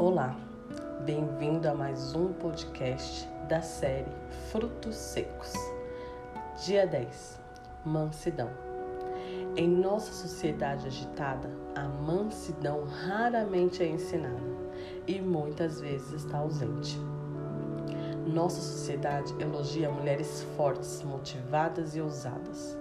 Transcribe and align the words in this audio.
Olá, 0.00 0.34
bem-vindo 1.04 1.68
a 1.68 1.74
mais 1.74 2.14
um 2.14 2.32
podcast 2.32 3.28
da 3.46 3.60
série 3.60 4.10
Frutos 4.50 4.96
Secos. 4.96 5.52
Dia 6.64 6.86
10 6.86 7.38
Mansidão. 7.84 8.48
Em 9.58 9.68
nossa 9.68 10.10
sociedade 10.10 10.86
agitada, 10.86 11.50
a 11.74 11.86
mansidão 11.86 12.84
raramente 12.84 13.82
é 13.82 13.88
ensinada 13.88 14.40
e 15.06 15.20
muitas 15.20 15.82
vezes 15.82 16.24
está 16.24 16.38
ausente. 16.38 16.98
Nossa 18.26 18.62
sociedade 18.62 19.34
elogia 19.38 19.90
mulheres 19.90 20.46
fortes, 20.56 21.02
motivadas 21.02 21.94
e 21.94 22.00
ousadas. 22.00 22.74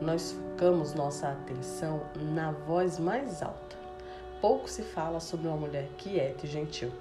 Nós 0.00 0.32
focamos 0.32 0.94
nossa 0.94 1.28
atenção 1.28 2.00
na 2.34 2.50
voz 2.50 2.98
mais 2.98 3.40
alta. 3.40 3.75
Pouco 4.46 4.70
se 4.70 4.82
fala 4.82 5.18
sobre 5.18 5.48
uma 5.48 5.56
mulher 5.56 5.90
quieta 5.98 6.46
e 6.46 6.48
gentil. 6.48 6.92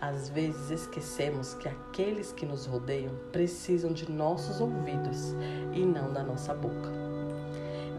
Às 0.00 0.28
vezes 0.28 0.68
esquecemos 0.68 1.54
que 1.54 1.68
aqueles 1.68 2.32
que 2.32 2.44
nos 2.44 2.66
rodeiam 2.66 3.12
precisam 3.30 3.92
de 3.92 4.10
nossos 4.10 4.60
ouvidos 4.60 5.32
e 5.72 5.86
não 5.86 6.12
da 6.12 6.24
nossa 6.24 6.52
boca. 6.52 6.90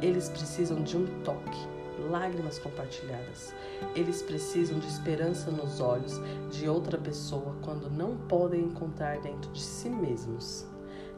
Eles 0.01 0.27
precisam 0.27 0.83
de 0.83 0.97
um 0.97 1.05
toque, 1.23 1.65
lágrimas 2.11 2.59
compartilhadas. 2.59 3.55
Eles 3.95 4.21
precisam 4.21 4.77
de 4.79 4.87
esperança 4.87 5.49
nos 5.49 5.79
olhos 5.79 6.19
de 6.51 6.67
outra 6.67 6.97
pessoa 6.97 7.55
quando 7.61 7.89
não 7.89 8.17
podem 8.27 8.65
encontrar 8.65 9.21
dentro 9.21 9.49
de 9.53 9.61
si 9.61 9.87
mesmos. 9.87 10.67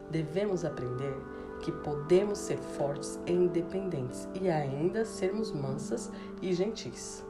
Devemos 0.08 0.64
aprender 0.64 1.16
que 1.62 1.72
podemos 1.72 2.38
ser 2.38 2.58
fortes 2.58 3.18
e 3.26 3.32
independentes 3.32 4.28
e 4.40 4.48
ainda 4.48 5.04
sermos 5.04 5.50
mansas 5.50 6.12
e 6.40 6.52
gentis. 6.54 7.25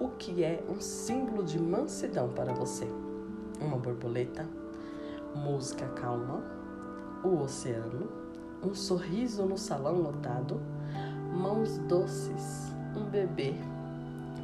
O 0.00 0.08
que 0.08 0.42
é 0.42 0.64
um 0.68 0.80
símbolo 0.80 1.44
de 1.44 1.56
mansidão 1.56 2.28
para 2.30 2.52
você? 2.52 2.84
Uma 3.60 3.76
borboleta, 3.76 4.44
música 5.36 5.86
calma, 5.90 6.42
o 7.22 7.40
oceano, 7.40 8.08
um 8.60 8.74
sorriso 8.74 9.44
no 9.44 9.56
salão 9.56 10.00
lotado, 10.00 10.60
mãos 11.32 11.78
doces, 11.78 12.72
um 12.96 13.04
bebê, 13.04 13.54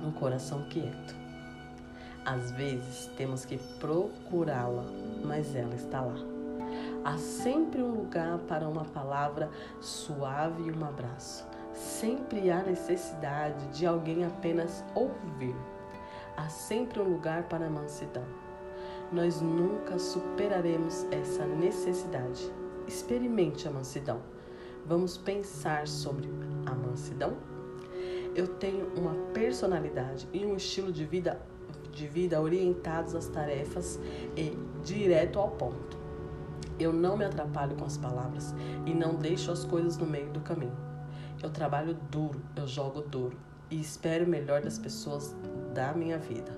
um 0.05 0.13
coração 0.13 0.63
quieto. 0.69 1.17
Às 2.25 2.53
vezes 2.53 3.11
temos 3.17 3.45
que 3.45 3.59
procurá-la, 3.81 4.85
mas 5.25 5.57
ela 5.57 5.75
está 5.75 6.01
lá. 6.01 6.15
Há 7.05 7.19
sempre 7.19 7.83
um 7.83 7.91
lugar 7.91 8.39
para 8.47 8.69
uma 8.69 8.85
palavra 8.85 9.51
suave 9.81 10.63
e 10.63 10.71
um 10.71 10.85
abraço. 10.85 11.50
Sempre 11.81 12.51
há 12.51 12.63
necessidade 12.63 13.67
de 13.69 13.87
alguém 13.87 14.23
apenas 14.23 14.85
ouvir. 14.95 15.57
Há 16.37 16.47
sempre 16.51 17.01
um 17.01 17.09
lugar 17.09 17.45
para 17.45 17.69
a 17.69 17.71
mansidão. 17.71 18.23
Nós 19.11 19.41
nunca 19.41 19.99
superaremos 19.99 21.07
essa 21.11 21.47
necessidade. 21.47 22.53
Experimente 22.87 23.67
a 23.67 23.71
mansidão. 23.71 24.21
Vamos 24.85 25.17
pensar 25.17 25.89
sobre 25.89 26.29
a 26.67 26.75
mansidão? 26.75 27.35
Eu 28.35 28.47
tenho 28.47 28.87
uma 28.95 29.15
personalidade 29.33 30.29
e 30.35 30.45
um 30.45 30.57
estilo 30.57 30.93
de 30.93 31.07
vida, 31.07 31.41
de 31.93 32.07
vida 32.07 32.43
orientados 32.43 33.15
às 33.15 33.27
tarefas 33.27 33.99
e 34.37 34.55
direto 34.85 35.39
ao 35.39 35.53
ponto. 35.53 35.97
Eu 36.79 36.93
não 36.93 37.17
me 37.17 37.25
atrapalho 37.25 37.75
com 37.75 37.87
as 37.87 37.97
palavras 37.97 38.55
e 38.85 38.93
não 38.93 39.15
deixo 39.15 39.51
as 39.51 39.65
coisas 39.65 39.97
no 39.97 40.05
meio 40.05 40.29
do 40.29 40.41
caminho. 40.41 40.91
Eu 41.43 41.49
trabalho 41.49 41.95
duro, 42.11 42.43
eu 42.55 42.67
jogo 42.67 43.01
duro 43.01 43.37
e 43.71 43.81
espero 43.81 44.27
o 44.27 44.29
melhor 44.29 44.61
das 44.61 44.79
pessoas 44.79 45.35
da 45.73 45.95
minha 45.95 46.19
vida. 46.19 46.53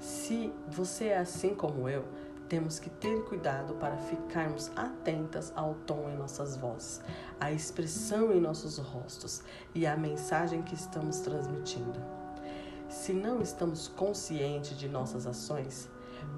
Se 0.00 0.50
você 0.68 1.08
é 1.08 1.18
assim 1.18 1.54
como 1.54 1.86
eu, 1.86 2.02
temos 2.48 2.78
que 2.78 2.88
ter 2.88 3.24
cuidado 3.24 3.74
para 3.74 3.96
ficarmos 3.98 4.70
atentas 4.74 5.52
ao 5.54 5.74
tom 5.86 6.08
em 6.08 6.16
nossas 6.16 6.56
vozes, 6.56 7.02
à 7.38 7.52
expressão 7.52 8.32
em 8.32 8.40
nossos 8.40 8.78
rostos 8.78 9.42
e 9.74 9.86
à 9.86 9.96
mensagem 9.96 10.62
que 10.62 10.74
estamos 10.74 11.20
transmitindo. 11.20 12.00
Se 12.88 13.12
não 13.12 13.42
estamos 13.42 13.88
conscientes 13.88 14.78
de 14.78 14.88
nossas 14.88 15.26
ações, 15.26 15.90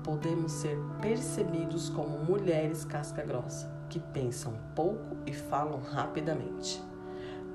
podemos 0.03 0.51
ser 0.51 0.77
percebidos 1.01 1.91
como 1.91 2.19
mulheres 2.19 2.85
casca-grossa, 2.85 3.71
que 3.89 4.01
pensam 4.01 4.59
pouco 4.75 5.17
e 5.27 5.33
falam 5.33 5.81
rapidamente. 5.81 6.88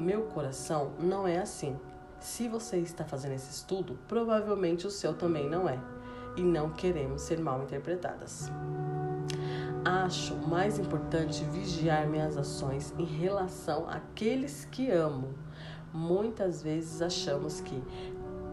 Meu 0.03 0.24
coração 0.24 0.91
não 1.00 1.25
é 1.25 1.40
assim. 1.40 1.80
Se 2.19 2.50
você 2.50 2.75
está 2.78 3.06
fazendo 3.06 3.36
esse 3.36 3.50
estudo, 3.50 3.97
provavelmente 4.06 4.86
o 4.86 4.91
seu 4.91 5.14
também 5.14 5.50
não 5.50 5.69
é 5.69 5.80
e 6.36 6.41
não 6.41 6.72
queremos 6.72 7.22
ser 7.22 7.40
mal 7.40 7.64
interpretadas. 7.64 8.52
Acho 9.86 10.36
mais 10.36 10.78
importante 10.78 11.46
vigiar 11.46 12.06
minhas 12.06 12.36
ações 12.36 12.94
em 13.00 13.06
relação 13.06 13.90
àqueles 13.90 14.66
que 14.66 14.91
amo. 14.91 15.36
Muitas 15.94 16.62
vezes 16.62 17.02
achamos 17.02 17.62
que, 17.62 17.81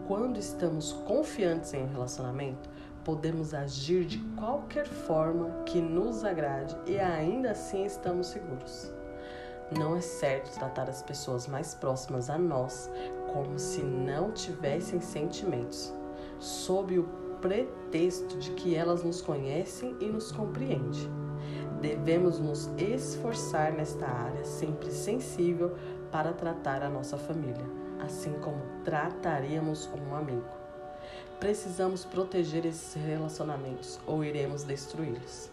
quando 0.07 0.37
estamos 0.37 0.93
confiantes 1.05 1.73
em 1.73 1.83
um 1.83 1.91
relacionamento, 1.91 2.69
podemos 3.03 3.53
agir 3.53 4.05
de 4.05 4.19
qualquer 4.37 4.87
forma 4.87 5.63
que 5.65 5.81
nos 5.81 6.23
agrade 6.23 6.77
e 6.87 6.97
ainda 6.97 7.51
assim 7.51 7.83
estamos 7.83 8.27
seguros. 8.27 9.00
Não 9.77 9.95
é 9.95 10.01
certo 10.01 10.53
tratar 10.53 10.89
as 10.89 11.01
pessoas 11.01 11.47
mais 11.47 11.73
próximas 11.73 12.29
a 12.29 12.37
nós 12.37 12.89
como 13.31 13.57
se 13.57 13.81
não 13.81 14.31
tivessem 14.31 14.99
sentimentos, 14.99 15.93
sob 16.39 16.99
o 16.99 17.03
pretexto 17.39 18.37
de 18.37 18.51
que 18.51 18.75
elas 18.75 19.03
nos 19.03 19.21
conhecem 19.21 19.95
e 19.99 20.05
nos 20.07 20.31
compreendem. 20.31 21.09
Devemos 21.79 22.37
nos 22.37 22.69
esforçar 22.77 23.71
nesta 23.71 24.05
área, 24.05 24.43
sempre 24.43 24.91
sensível 24.91 25.75
para 26.11 26.33
tratar 26.33 26.83
a 26.83 26.89
nossa 26.89 27.17
família, 27.17 27.65
assim 27.99 28.33
como 28.33 28.61
trataríamos 28.83 29.89
um 29.89 30.15
amigo. 30.15 30.45
Precisamos 31.39 32.05
proteger 32.05 32.65
esses 32.65 32.93
relacionamentos 32.93 33.99
ou 34.05 34.23
iremos 34.23 34.63
destruí-los. 34.63 35.49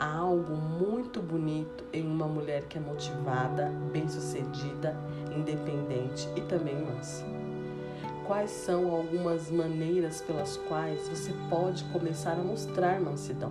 Há 0.00 0.16
algo 0.16 0.56
muito 0.56 1.20
bonito 1.20 1.84
em 1.92 2.06
uma 2.06 2.26
mulher 2.26 2.64
que 2.64 2.78
é 2.78 2.80
motivada, 2.80 3.70
bem-sucedida, 3.92 4.96
independente 5.36 6.28
e 6.34 6.40
também 6.40 6.74
mansa 6.74 7.24
quais 8.30 8.52
são 8.52 8.94
algumas 8.94 9.50
maneiras 9.50 10.22
pelas 10.22 10.56
quais 10.56 11.08
você 11.08 11.34
pode 11.48 11.82
começar 11.86 12.34
a 12.34 12.44
mostrar 12.44 13.00
mansidão. 13.00 13.50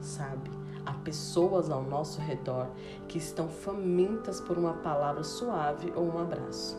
Sabe, 0.00 0.50
há 0.86 0.94
pessoas 0.94 1.68
ao 1.68 1.82
nosso 1.82 2.18
redor 2.18 2.68
que 3.06 3.18
estão 3.18 3.46
famintas 3.50 4.40
por 4.40 4.56
uma 4.56 4.72
palavra 4.72 5.22
suave 5.22 5.92
ou 5.94 6.14
um 6.14 6.18
abraço. 6.18 6.78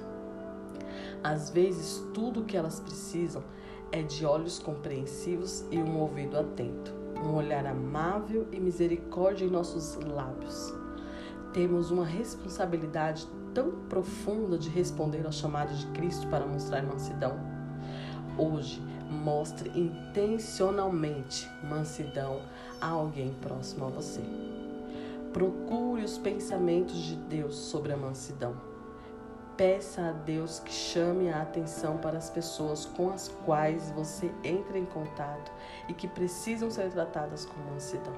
Às 1.23 1.51
vezes, 1.51 2.03
tudo 2.11 2.39
o 2.39 2.45
que 2.45 2.57
elas 2.57 2.79
precisam 2.79 3.43
é 3.91 4.01
de 4.01 4.25
olhos 4.25 4.57
compreensivos 4.57 5.63
e 5.69 5.77
um 5.77 5.99
ouvido 5.99 6.39
atento, 6.39 6.91
um 7.23 7.35
olhar 7.35 7.65
amável 7.65 8.47
e 8.51 8.59
misericórdia 8.59 9.45
em 9.45 9.49
nossos 9.49 9.95
lábios. 10.05 10.73
Temos 11.53 11.91
uma 11.91 12.05
responsabilidade 12.05 13.27
tão 13.53 13.71
profunda 13.89 14.57
de 14.57 14.69
responder 14.69 15.25
ao 15.25 15.31
chamado 15.31 15.73
de 15.75 15.85
Cristo 15.87 16.27
para 16.27 16.45
mostrar 16.45 16.81
mansidão? 16.83 17.37
Hoje, 18.37 18.81
mostre 19.09 19.69
intencionalmente 19.77 21.49
mansidão 21.63 22.41
a 22.79 22.87
alguém 22.87 23.33
próximo 23.41 23.85
a 23.85 23.89
você. 23.89 24.21
Procure 25.33 26.03
os 26.03 26.17
pensamentos 26.17 26.95
de 26.95 27.15
Deus 27.15 27.55
sobre 27.55 27.91
a 27.91 27.97
mansidão. 27.97 28.70
Peça 29.57 30.09
a 30.09 30.11
Deus 30.11 30.59
que 30.59 30.71
chame 30.71 31.29
a 31.29 31.41
atenção 31.41 31.97
para 31.97 32.17
as 32.17 32.29
pessoas 32.29 32.85
com 32.85 33.11
as 33.11 33.27
quais 33.45 33.91
você 33.91 34.31
entra 34.43 34.77
em 34.77 34.85
contato 34.85 35.51
e 35.87 35.93
que 35.93 36.07
precisam 36.07 36.71
ser 36.71 36.89
tratadas 36.89 37.45
com 37.45 37.59
mansidão. 37.71 38.13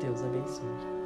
Deus 0.00 0.22
abençoe. 0.22 1.03